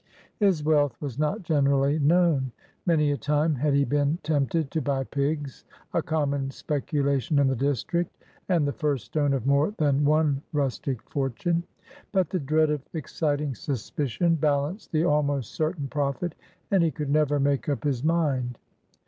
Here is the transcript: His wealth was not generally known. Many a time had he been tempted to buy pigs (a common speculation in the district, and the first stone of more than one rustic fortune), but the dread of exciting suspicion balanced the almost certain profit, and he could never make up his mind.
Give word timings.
His 0.39 0.63
wealth 0.63 0.99
was 0.99 1.19
not 1.19 1.43
generally 1.43 1.99
known. 1.99 2.51
Many 2.87 3.11
a 3.11 3.17
time 3.17 3.53
had 3.53 3.75
he 3.75 3.85
been 3.85 4.17
tempted 4.23 4.71
to 4.71 4.81
buy 4.81 5.03
pigs 5.03 5.63
(a 5.93 6.01
common 6.01 6.49
speculation 6.49 7.37
in 7.37 7.45
the 7.45 7.55
district, 7.55 8.17
and 8.49 8.65
the 8.67 8.71
first 8.73 9.05
stone 9.05 9.31
of 9.31 9.45
more 9.45 9.75
than 9.77 10.03
one 10.03 10.41
rustic 10.53 11.03
fortune), 11.11 11.63
but 12.11 12.31
the 12.31 12.39
dread 12.39 12.71
of 12.71 12.81
exciting 12.95 13.53
suspicion 13.53 14.33
balanced 14.33 14.91
the 14.91 15.03
almost 15.03 15.51
certain 15.51 15.87
profit, 15.87 16.33
and 16.71 16.81
he 16.81 16.89
could 16.89 17.11
never 17.11 17.39
make 17.39 17.69
up 17.69 17.83
his 17.83 18.03
mind. 18.03 18.57